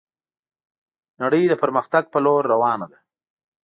نړي 1.21 1.41
د 1.47 1.53
پرمختګ 1.63 2.03
په 2.13 2.19
لور 2.25 2.41
روانه 2.53 2.87
ده 2.91 2.99